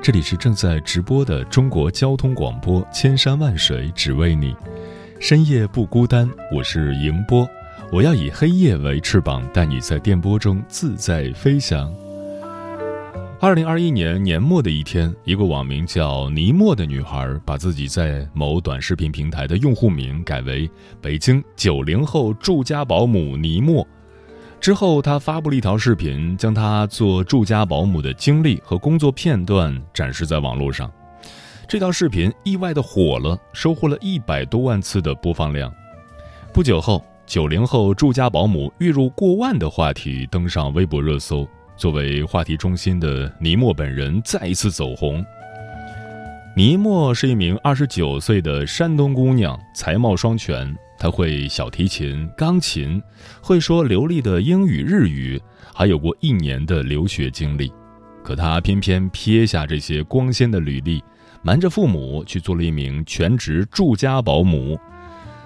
[0.00, 4.54] 这里是正在直播的中国交通广播，千山万水只为你，
[5.20, 6.28] 深夜不孤单。
[6.54, 7.46] 我是迎波，
[7.92, 11.92] 我要以黑夜为翅膀，带你在电波中自在飞翔。
[13.40, 20.70] 二零二一年年末的一天，一个网名叫尼莫的女孩，把自己在某短视频平台的用户名改为
[21.02, 23.86] “北京九零后住家保姆尼莫”。
[24.60, 30.90] 之后，他发布了一条视频，将他做住家保姆的经历和工作片段展示在网络上。
[31.66, 35.72] 这条视频意外的火了，收获了一百多万次的播放量。
[36.52, 41.46] 不久后，九零后住家保姆月入过万的话题登上微博热搜。
[41.76, 45.24] 作为话题中心的尼莫本人再一次走红。
[46.56, 50.74] 尼莫是一名二十九岁的山东姑娘，才貌双全。
[50.98, 53.00] 他会小提琴、钢琴，
[53.40, 55.40] 会说流利的英语、日语，
[55.72, 57.72] 还有过一年的留学经历。
[58.24, 61.02] 可他偏偏撇下这些光鲜的履历，
[61.42, 64.78] 瞒着父母去做了一名全职住家保姆，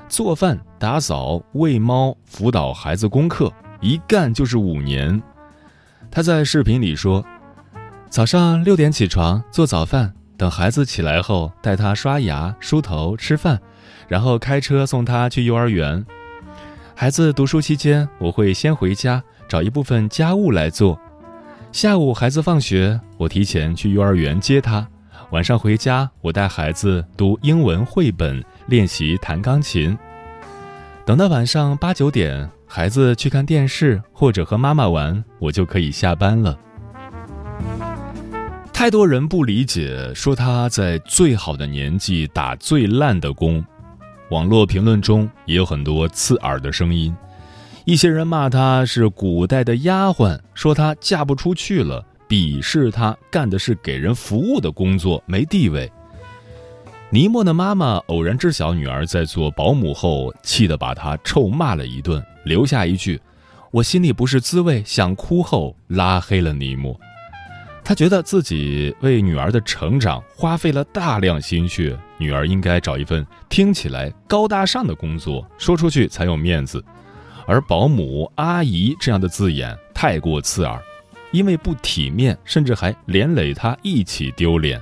[0.08, 5.22] 做饭、打扫、喂猫、辅导孩子功课，一干就是五年。
[6.10, 7.24] 他在视频里说
[8.10, 13.60] ：“早上六点起床做早饭，等孩子起来后带他刷牙、梳头、吃饭，
[14.08, 16.04] 然后开车送他去幼儿园。
[16.94, 20.98] 孩子读书期间，我会先回家找一部分家务来做。
[21.72, 24.86] 下午孩子放学，我提前去幼儿园接他。
[25.30, 29.96] 晚上回家，我带孩子读英文绘本，练习弹钢琴。
[31.04, 36.58] 等到晚上八九点。”孩子去看电视或者和妈妈玩，我就可以下班了。
[38.72, 43.62] 太多人不理解，说他在最好的年纪打最烂的工。
[44.32, 47.14] 网络评论中也有很多刺耳的声音，
[47.84, 55.92] 一些人骂她是古代的丫鬟，说她嫁不出去了，鄙视她干的是给人服务的工作，没地位。
[57.10, 63.20] 尼莫的妈妈偶然知晓女儿在做保姆后，气得把她臭骂了一顿，留下一句
[63.70, 66.98] ：“我心里不是滋味，想哭。”后拉黑了尼莫。
[67.84, 76.82] 他觉得自己为女儿的成长花费了大量心血，女儿应该找一份听起来高大上的工作，说出去才有面子。
[77.44, 80.80] 而保姆、阿姨这样的字眼太过刺耳，
[81.32, 84.80] 因为不体面，甚至还连累他一起丢脸。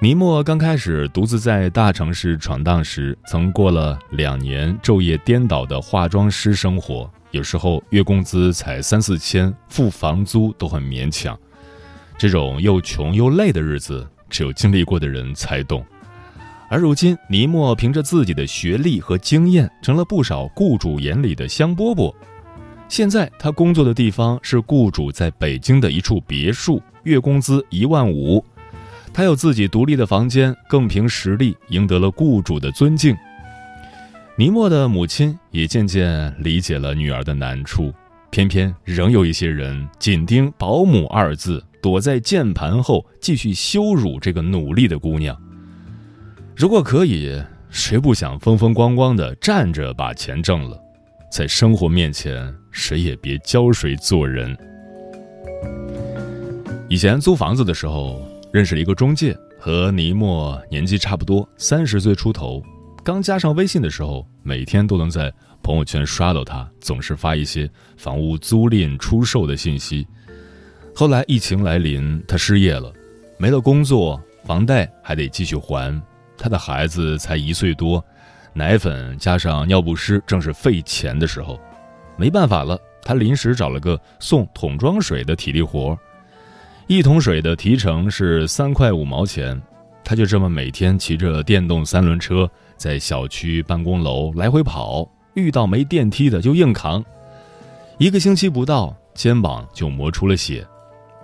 [0.00, 11.38] 尼莫刚开始独自在大城市闯荡时，曾过了两年昼夜颠倒的化妆师生活，有时候月工资才三四千，付房租都很勉强。
[12.18, 15.84] 这种又穷又累的日子，只有经历过的人才懂。
[16.68, 22.12] 而如今，尼莫凭着自己的学历和经验，成了不少雇主眼里的香饽饽。
[22.88, 28.42] 现在，他工作的地方是雇主在北京的一处别墅，月工资一万五。
[29.12, 33.14] 他有自己独立的房间，更凭实力赢得了雇主的尊敬。
[34.38, 37.90] 尼莫的母亲也渐渐理解了女儿的难处，
[38.30, 45.34] 偏偏仍有一些人紧盯“保姆”二字，躲在键盘后继续羞辱这个努力的姑娘。
[46.54, 50.78] 如果可以，谁不想风风光光的站着把钱挣了？
[51.32, 54.54] 在生活面前，谁也别教谁做人。
[56.90, 58.20] 以前租房子的时候。
[58.52, 62.62] 认识了一个中介，和尼莫年纪差不多，三十岁出头。
[63.06, 70.04] 刚加上微信的时候，每天都能在朋友圈刷到他，总是发一些房屋租赁、出售的信息。
[70.92, 72.92] 后来疫情来临，他失业了，
[73.38, 76.02] 没了工作，房贷还得继续还。
[76.36, 78.04] 他的孩子才一岁多，
[78.52, 81.60] 奶粉加上尿不湿正是费钱的时候，
[82.16, 85.96] 没办法了，他临时找了个送桶装水的体力活。
[86.88, 89.62] 一桶水的提成是三块五毛钱，
[90.08, 95.04] 他就这么每天骑着电动三轮车在小区办公楼来回跑，
[95.34, 97.04] 遇到没电梯的就硬扛。
[97.98, 100.64] 一个星期不到，肩膀就磨出了血。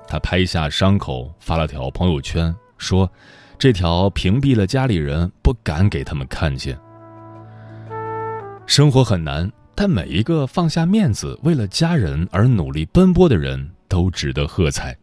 [0.08, 3.08] 他拍下伤口，发了条朋友圈，说
[3.56, 6.76] ：“这条屏蔽了家里人，不敢给他们看见。”
[8.66, 14.96] 生活很难，但每一个放下面子为了家人而努力奔波的人都值得喝彩。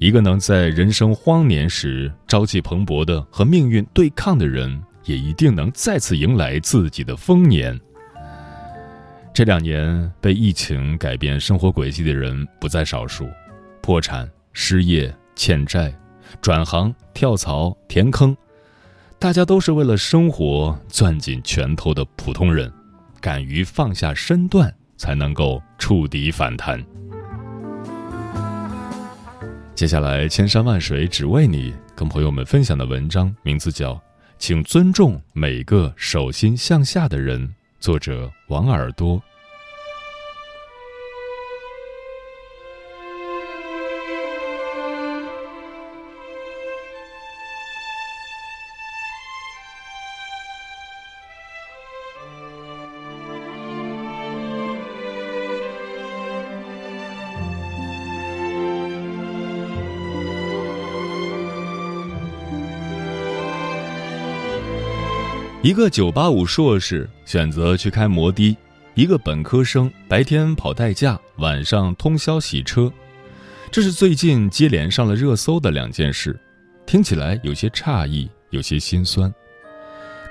[0.00, 7.78] 一个能在人生荒年时朝气蓬勃的和命运对抗的人，也一定能再次迎来自己的丰年。
[9.34, 13.28] 这两年被疫情改变生活轨迹的人不在少数，
[13.82, 15.94] 破产、失业、欠债、
[16.40, 18.34] 转行、跳槽、填坑，
[19.18, 22.72] 大家都是为了生活攥紧拳头的普通人，
[23.20, 26.82] 敢于放下身段，才能够触底反弹。
[29.80, 33.94] 接下来，千山万水只为你，跟朋友们分享的文章名字叫
[34.38, 37.48] 《请尊重每个手心向下的人》，
[37.80, 39.18] 作者王耳朵。
[65.62, 68.56] 一个九八五硕士选择去开摩的，
[68.94, 72.90] 一个本科生白天跑代驾，晚上通宵洗车，
[73.70, 76.34] 这是最近接连上了热搜的两件事，
[76.86, 79.30] 听起来有些诧异，有些心酸。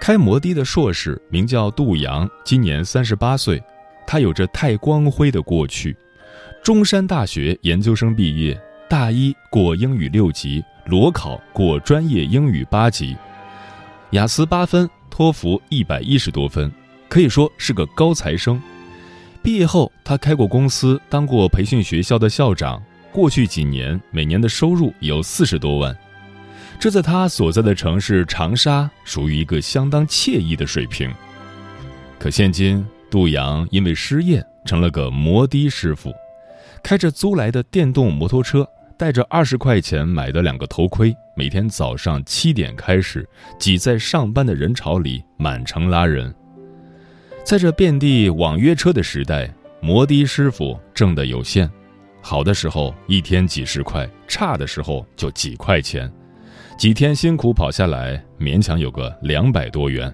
[0.02, 3.62] 开摩的的硕士名叫杜阳，今年三十八岁，
[4.08, 5.96] 他有着太光辉的过去，
[6.64, 8.60] 中山大学研究生毕业，
[8.90, 13.16] 大一过英语六级，裸考过专业英语八级，
[14.10, 14.90] 雅思八分。
[15.20, 16.72] 托福一百一十多分，
[17.10, 18.58] 可以说是个高材生。
[19.44, 22.82] 毕业后，他开过公司，当过培训学校的校长。
[23.12, 25.94] 过去几年，每年的收入有四十多万，
[26.80, 31.14] 这在他所在的城市长沙属于一个相当惬意的水平。
[32.18, 36.14] 可现今，杜阳因为失业，成了个摩的师傅，
[36.82, 38.66] 开着租来的电动摩托车。
[39.00, 43.26] 带着二十块钱买的两个头盔，每天早上七点开始，
[43.58, 46.36] 挤在上班的人潮里满城拉人。
[47.46, 49.50] 在这遍地网约车的时代，
[49.80, 51.72] 摩的师傅挣的有限，
[52.22, 56.12] 好的时候一天几十块，差的时候就几块钱，
[56.78, 60.14] 几天辛苦跑下来，勉强有个两百多元。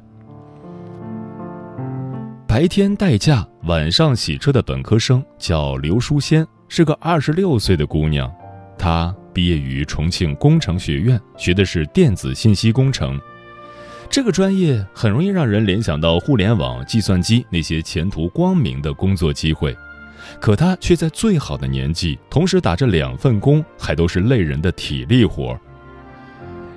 [2.48, 8.32] 白天代驾，晚上洗车的本科生叫刘淑仙，是个二十六岁的姑娘。
[8.78, 13.20] 他毕业于重庆工程学院，学的是电子信息工程。
[14.10, 19.76] 这个专业很容易让人联想到互联网、计算机那些前途光明的工作机会，
[20.40, 25.60] 可他却在最好的年纪，同时打着两份工，还都是累人的体力活。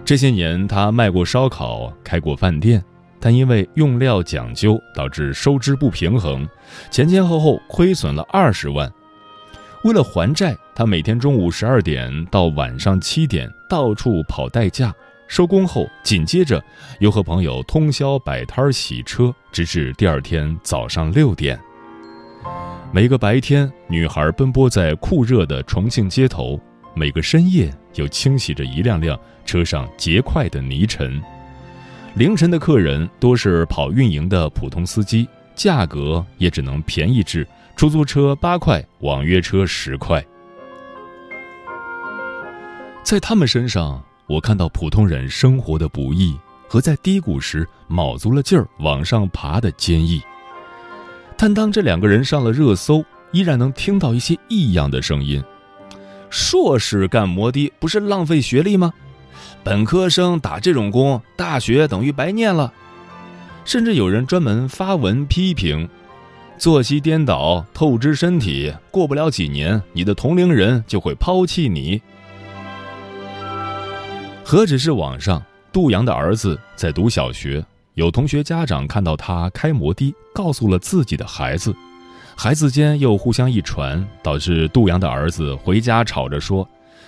[0.04, 2.82] 这些年，他卖过烧烤，开过饭店，
[3.20, 6.48] 但因为用料讲究，导致收支不平衡，
[6.90, 8.90] 前前后后亏损了二十万。
[9.84, 14.92] 为了还债，他每天中午十二点到晚上七点到处跑代驾，
[15.28, 16.62] 收工后紧接着
[16.98, 21.58] 又和朋友通宵摆摊洗车，直至第二天早上六点。
[22.92, 26.58] 每个白天，女孩奔波在酷热的重庆街头；
[26.94, 31.22] 每个深夜，又清洗着一辆辆车上结块的泥尘。
[32.14, 35.28] 凌晨的客人多是跑运营的普通司机，
[35.58, 37.46] 价格也只能便宜至。
[37.76, 40.24] 出租车八块，网约车十块。
[43.04, 46.36] 在他们身上，我看到普通人生活的不易
[46.66, 50.20] 和在低谷时卯足了劲儿往上爬的坚毅。
[51.36, 55.40] 但当这两个人上了热搜，依然能听到一些异样的声音：
[56.30, 58.92] 硕士干摩的不是浪费学历吗？
[59.62, 62.72] 本科生打这种工，大学等于白念了。
[63.68, 65.86] 甚至有人专门发文批评。
[66.56, 72.00] 作息颠倒，透支身体，过不了几年，你的同龄人就会抛弃你。
[74.42, 81.76] 何止是网上，杜阳的儿子在读小学，有同学家长看到他开摩的，告诉了自己的孩子，
[82.34, 86.66] 孩子间又互相一传，导致杜阳的儿子回家吵着说，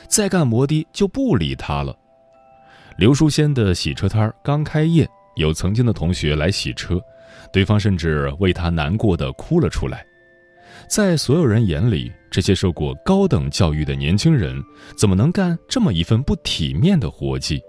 [0.09, 1.97] 再干摩的就不理他了。
[2.99, 5.09] 刘淑仙的洗车摊刚开业，
[5.41, 7.01] 有曾经的同学来洗车。
[7.53, 10.07] 对方甚至为他难过的哭了出来，
[10.89, 14.63] 在所有人眼里，这些受过高等教育的年轻人
[14.97, 17.61] 怎么能干这么一份不体面的活计？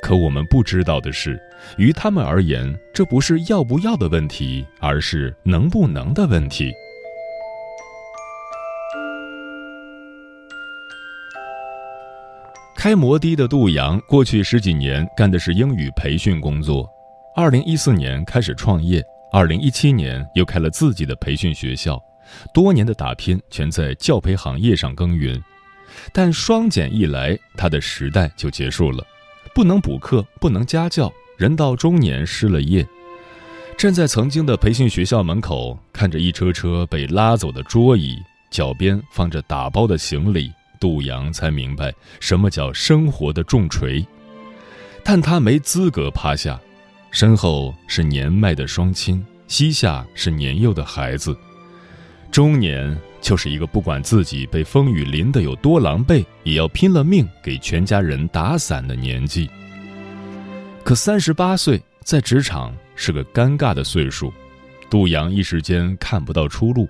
[0.00, 1.40] 可我们不知道的是，
[1.76, 6.72] 于他们而言，这不是要不要的问题，而是能不能的问题。
[12.78, 16.88] 开摩的的杜阳，过去十几年干的是英语培训工作。
[17.34, 22.00] 二零一四年开始创业，二零一七年又开了自己的培训学校，
[22.54, 25.42] 多年的打拼全在教培行业上耕耘。
[26.12, 29.04] 但双减一来，他的时代就结束了，
[29.52, 32.86] 不能补课，不能家教，人到中年失了业。
[33.76, 38.16] 站在曾经的培训学校门口，看着一车车被拉走的桌椅，
[38.52, 44.06] 脚边放着打包的行李，杜阳才明白什么叫生活的重锤。
[45.04, 46.60] 但他没资格趴下，
[47.10, 51.36] 身后是年迈的双亲，膝下是年幼的孩子。
[52.30, 59.48] 中年就是一个不管自己被风雨淋得有多狼狈，也要拼了命给全家人打伞的年纪。
[60.84, 62.74] 可三十八岁在职场。
[63.00, 64.32] 是个尴尬的岁数，
[64.90, 66.88] 杜阳一时间看不到出路，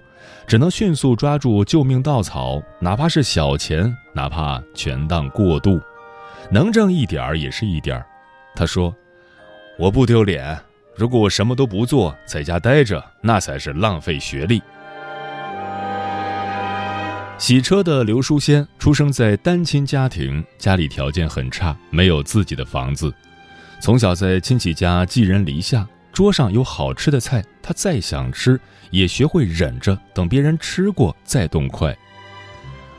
[0.48, 5.78] 只能迅速抓住救命稻草，哪怕是小钱，哪怕权当过度，
[6.50, 8.06] 能挣一点儿也是一点儿。
[8.56, 8.96] 他说
[9.78, 10.58] ：“我不丢脸，
[10.96, 14.62] 如果我什么都不做，在家待着，那才是浪费学历。”
[17.36, 23.12] 洗车的刘淑仙出生在单亲家庭，家里条件很差，没有自己的房子，
[23.82, 25.86] 从小在亲戚家寄人篱下。
[26.18, 28.60] 桌上有好吃的菜，他再想吃，
[28.90, 31.96] 也学会忍着，等别人吃过再动筷。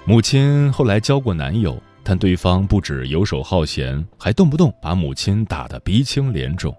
[0.06, 6.74] 母亲后来交过男友，但对方不止游手好闲，还动不动把母亲打得鼻青脸肿。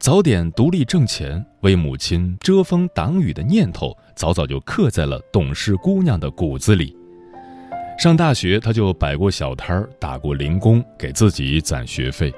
[0.00, 6.96] 早点独立挣钱，为母亲遮风挡雨的念头，早早就刻在了懂事姑娘的骨子里。
[7.96, 12.34] 上大学，他就摆过小摊儿，打过零工，给自己攒学费。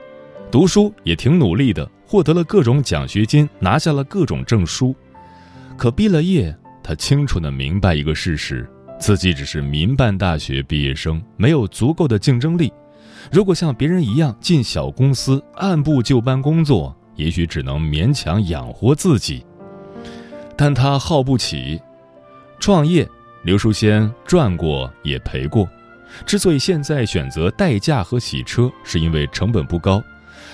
[0.57, 1.87] 读书也挺努力的。
[2.07, 4.97] 获得了各种奖学金，拿下了各种证书，
[5.77, 8.67] 可毕了业，他清楚的明白一个事实：
[8.99, 12.73] 自己只是民办大学毕业生，没有足够的竞争力。
[13.31, 19.45] 如果像别人一样进小公司，按部就班工作，也许只能勉强养活自己。
[20.57, 21.79] 但他耗不起，
[22.59, 23.07] 创业，
[23.45, 25.69] 刘淑仙赚过也赔过。
[26.25, 30.03] 之所以现在选择代驾和洗车，是因为成本不高。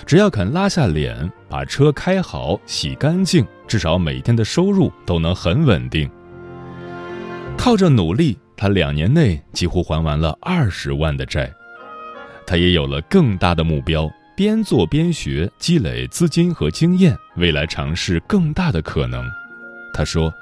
[0.05, 6.09] 只要肯拉下脸，把车开好、洗干净，至少每天的收入都能很稳定。
[7.57, 11.51] 靠着努力，他两年内几乎还完了二十万的债。
[12.45, 19.25] 他也有了更大的目标，边做边学，积累资金和经验，未来尝试更大的可能。
[19.93, 20.33] 他说：“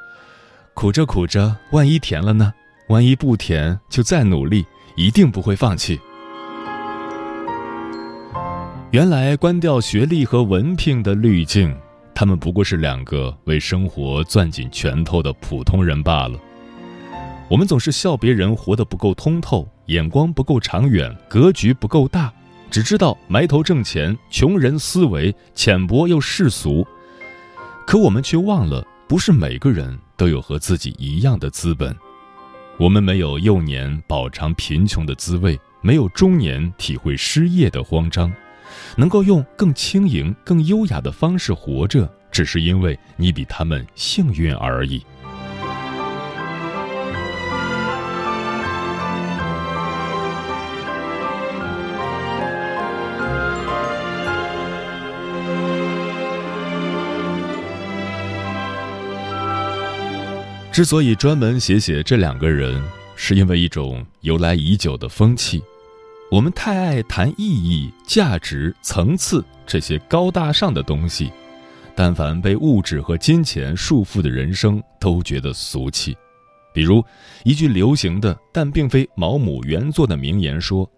[0.74, 2.52] 苦着苦着，万一甜了呢？
[2.88, 4.66] 万一不甜，就再努力，
[4.96, 6.00] 一定不会放弃。”
[8.92, 11.74] 原来关掉学历和文凭的滤镜，
[12.14, 16.38] 他们不过是两个为生活攥紧拳头的普通人罢了。
[17.50, 22.34] 我们总是笑别人活得不够通透，眼光不够长远，格局不够大，
[22.70, 26.86] 只知道埋头挣钱，穷人思维浅薄又世俗。
[27.88, 31.96] 可我们却忘了，不是每个人都有和自己一样的资本。
[32.78, 38.30] 我们没有幼年饱尝贫穷的滋味，没有中年体会失业的慌张。
[38.96, 45.04] 能够用更轻盈、更优雅的方式活着，只是因为你比他们幸运而已。
[60.72, 62.82] 之所以专门写写这两个人，
[63.18, 65.62] 是因为一种由来已久的风气。
[66.32, 71.30] 我们太爱谈意义、价值、层次这些高大上的东西，
[71.94, 76.16] 但凡被物质和金钱束缚的人生都觉得俗气。
[76.74, 77.04] 比如
[77.44, 80.90] 一句流行的但并非毛姆原作的名言说：“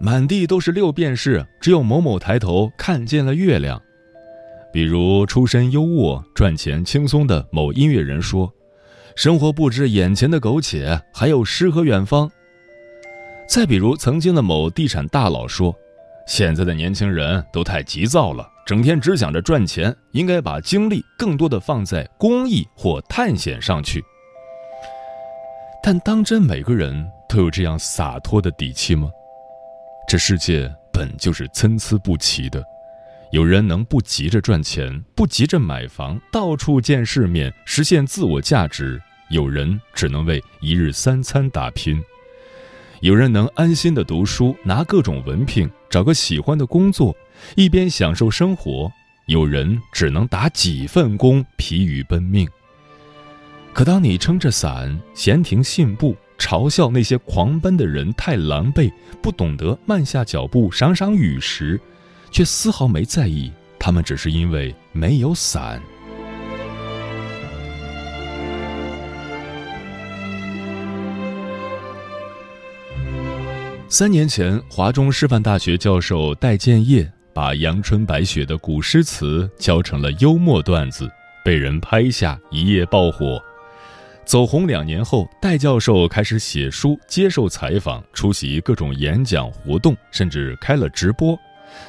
[0.00, 3.80] 满地都是六便士，只有某某抬头看见了月亮。”
[4.74, 8.52] 比如出身优渥、赚钱轻松的某音乐人说
[9.14, 12.28] ：“生活不止眼前的苟且，还有诗和远方。”
[13.48, 15.74] 再比如，曾经的某地产大佬说
[16.26, 24.04] ：“现在的年轻人都太急躁了，整天只想着赚钱，应该把精力更多的放在公益或探险上去。”
[25.82, 29.08] 但当真每个人都有这样洒脱的底气吗？
[30.08, 32.62] 这世界本就是参差不齐的，
[33.30, 38.98] 有人能不急着赚钱，不急着买房，到处见世面，实现自我价值；
[39.30, 42.02] 有人只能为一日三餐打拼。
[43.00, 47.14] 有人能安心的读书，拿各种文凭，找个喜欢的工作，
[47.54, 48.90] 一边享受生活；
[49.26, 52.48] 有人只能打几份工，疲于奔命。
[53.74, 61.78] 可当你撑着伞，闲庭信步，嘲笑那些狂奔的人太狼狈，不懂得慢下脚步赏赏雨时，
[62.30, 65.82] 却丝毫没在意，他们只是因为没有伞。
[73.88, 81.08] 三年前，华中师范大学教授戴建业把阳春白雪的古诗词教成了幽默段子，
[81.44, 83.40] 被人拍下，一夜爆火。
[84.24, 91.38] 走红两年后，戴教授开始写书、接受采访、出席各种演讲活动，甚至开了直播，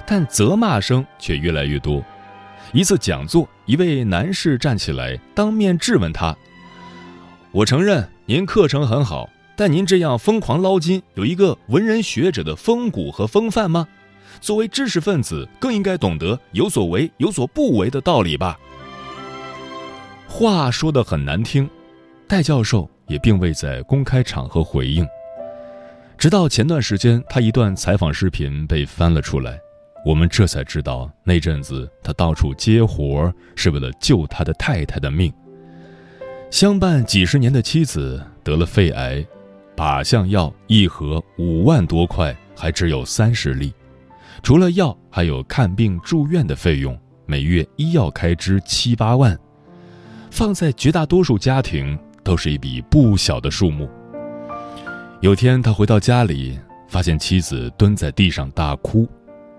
[0.05, 2.05] 但责骂声却越来越多。
[2.73, 6.35] 一次讲座，一位男士站起来当面质问他
[7.51, 13.87] ：“我承认您课程很好。”但您这样疯狂捞金，有一个文人学者的风骨和风范吗？
[14.39, 18.55] 作为知识分子，更应该懂得有所为有所不为的道理吧。
[20.27, 21.67] 话说的很难听，
[22.27, 25.03] 戴教授也并未在公开场合回应。
[26.19, 29.59] 直到前段时间，他一段采访视频被翻了出来，
[30.05, 35.33] 我们这才知道那阵子他到处接活是为了救他的太太的命。
[36.51, 39.25] 相伴几十年的妻子得了肺癌。
[39.77, 43.71] 靶向药一盒五万多块，还只有三十粒。
[44.41, 49.37] 除了药，还有看病住院的费用，每月医药开支七八万，
[50.31, 53.87] 放在绝大多数家庭都是一笔不小的数目。
[55.21, 59.07] 有天他回到家里，发现妻子蹲在地上大哭。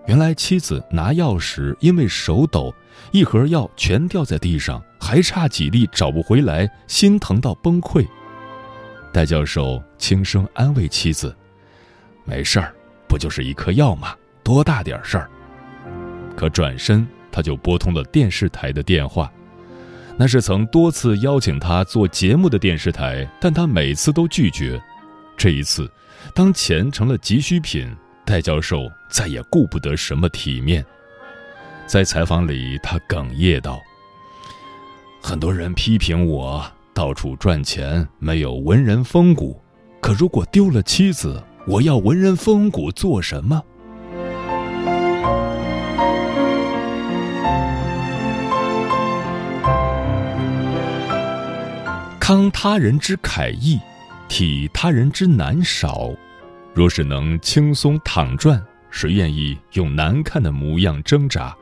[0.08, 2.74] 原来妻子拿药时因为手抖，
[3.12, 8.04] 一盒药全掉在地上，还差几粒找不回来，心疼到崩溃。
[9.18, 11.36] 戴教授轻声安慰妻子
[12.24, 12.72] ：“没事儿，
[13.08, 14.14] 不就是一颗药吗？
[14.44, 15.28] 多大点事儿？”
[16.38, 19.28] 可转身他就拨通了电视台的电话，
[20.16, 24.80] 那是曾多次邀请他做节目的电视台，但他每次都拒绝。
[25.36, 25.90] 这一次，
[26.32, 27.92] 当钱成了急需品，
[28.24, 30.86] 戴教授再也顾不得什么体面。
[31.88, 33.80] 在采访里，他哽咽道
[35.20, 36.64] ：“很多人批评我。”
[36.98, 39.62] 到处赚钱，没有文人风骨。
[40.00, 43.62] 可如果丢了妻子，我要文人风骨做什么？
[52.18, 53.78] 慷他人之慨意，
[54.26, 56.10] 体他人之难少。
[56.74, 61.56] 若是能轻松躺赚，谁愿意用难看的模样挣扎？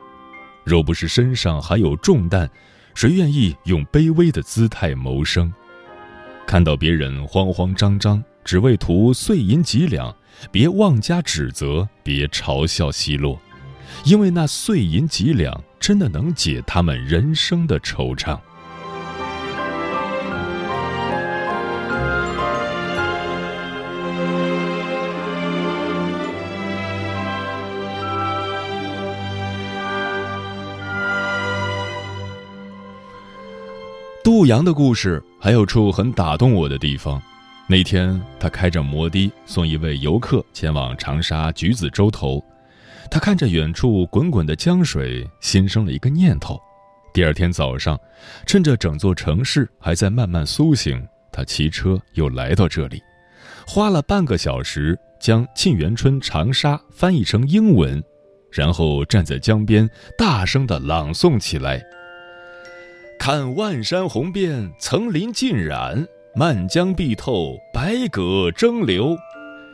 [0.63, 2.49] 若不是身上还有重担。
[2.97, 5.53] 谁愿意用卑微的姿态谋生？
[6.47, 10.15] 看到别人慌慌张张，只为图碎银几两，
[10.51, 13.39] 别妄加指责，别嘲笑奚落，
[14.03, 18.39] 因为那碎银几两真的能解他们人生的惆怅。
[34.47, 37.21] 杜阳的故事还有处很打动我的地方。
[37.67, 42.41] 那天，他开着摩的送一位游客前往长沙橘子洲头。
[43.11, 46.57] 他看着远处滚滚的江水，心生了一个念头。
[47.13, 47.99] 第二天早上，
[48.45, 53.03] 趁着整座城市还在慢慢苏醒，他骑车又来到这里，
[53.67, 58.01] 花了半个小时将“沁园春·长沙”翻译成英文，
[58.49, 61.83] 然后站在江边大声地朗诵起来。
[63.29, 69.17] 看万山红遍，层林尽染；漫江碧透，百舸争流。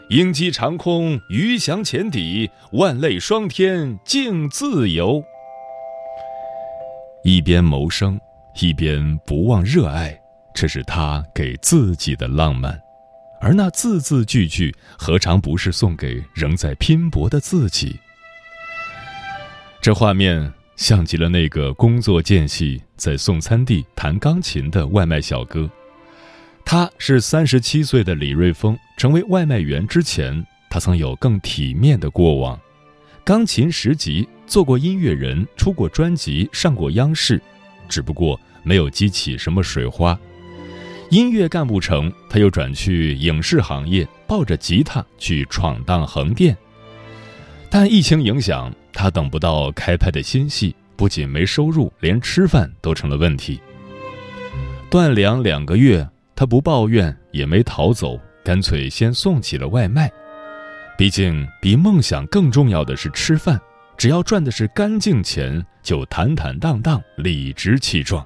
[0.09, 5.23] 鹰击长空，鱼翔浅底，万类霜天竞自由。
[7.23, 8.19] 一边谋生，
[8.59, 10.19] 一边不忘热爱，
[10.55, 12.81] 这是他给自己的浪漫。
[13.39, 17.99] 而那字字句句，何尝不是送给仍在拼搏的自己？
[19.79, 20.51] 这画面。
[20.75, 25.69] 像极了那个工作间隙在送餐地弹钢琴的外卖小哥。
[26.65, 32.59] 他是三十七岁的李瑞峰，成为外卖员之前，他曾有更体面的过往：
[33.23, 37.41] 钢琴十级，做过音乐人，出过专辑，上过央视，
[37.87, 40.17] 只不过没有激起什么水花。
[41.09, 46.57] 音乐干不成，他又转去影视行业，抱着吉他去闯荡横店。
[47.69, 48.73] 但疫情影响。
[48.93, 53.59] 他等不到开拍的新戏，不仅没收入，连吃饭都成了问题。
[54.89, 60.11] 断粮两个月，他不抱怨，也没逃走，干脆先送起了外卖。
[60.95, 63.59] 毕竟，比梦想更重要的是吃饭。
[63.97, 68.25] 只要赚的是干净钱，就坦坦荡荡、理直气壮。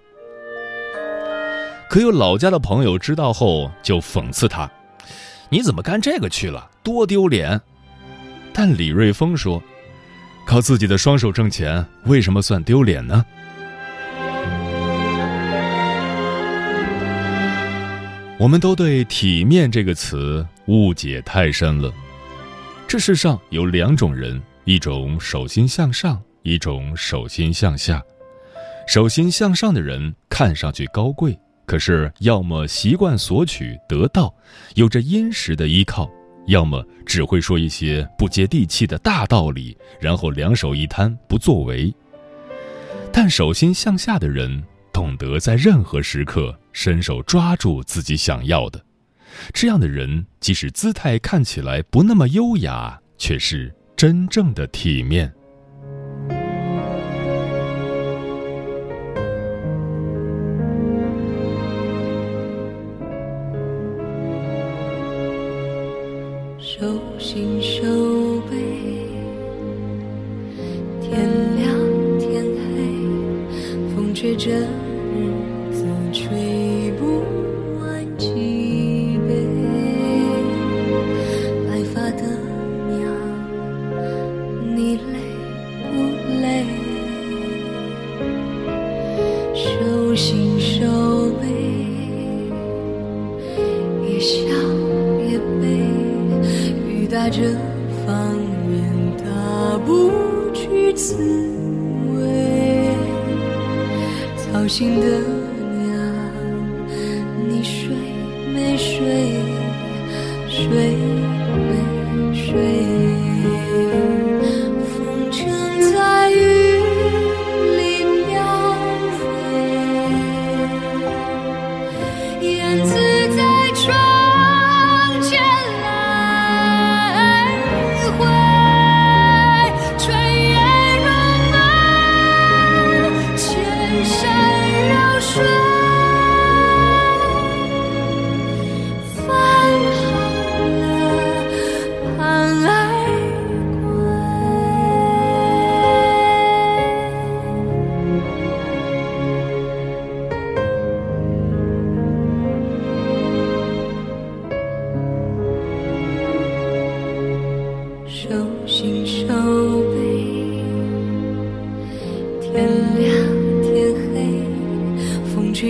[1.90, 4.70] 可有老家的朋友知道后，就讽刺他
[5.50, 6.70] ：“你怎么干这个去了？
[6.84, 7.60] 多丢脸！”
[8.54, 9.64] 但李瑞峰说。
[10.48, 13.26] 靠自己的双手挣钱，为什么算丢脸呢？
[18.40, 21.94] 我们都对“体面”这个词误解太深了。
[22.88, 28.02] 这世上有两种人，一种手心向上，一种手心向下。
[28.88, 34.34] 手心向上的人看上去高贵，可是要么习惯索取得到，
[34.76, 36.10] 有着殷实的依靠；
[36.48, 41.94] 要么只会说一些不接地气的大道理，然后两手一摊不作为。
[43.14, 48.84] 但手心向下的人懂得在任何时刻伸手抓住自己想要的，
[49.54, 55.34] 这样的人即使姿态看起来不那么优雅，却是真正的体面。
[66.80, 66.86] 手
[67.18, 67.82] 心手
[68.42, 68.56] 背
[71.02, 71.76] 天亮
[72.20, 74.52] 天黑风吹着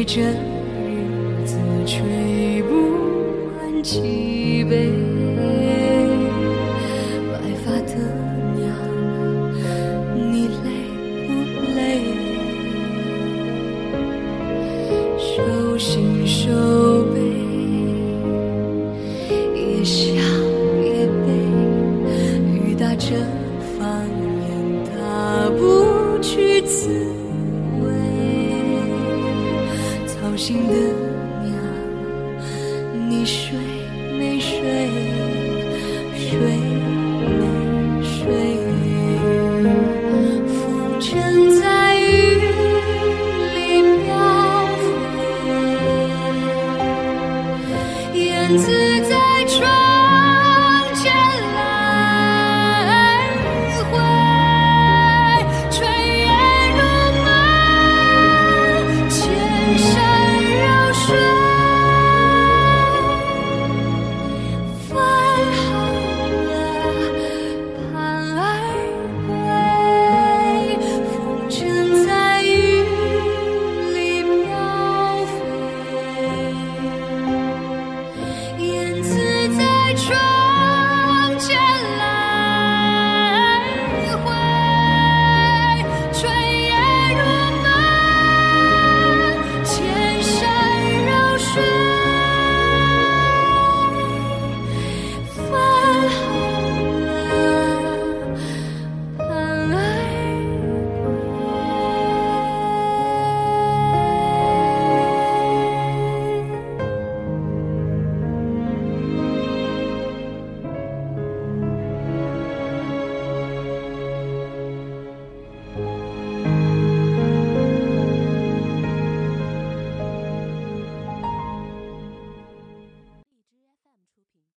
[0.08, 2.27] 这日子吹
[33.10, 33.77] 你睡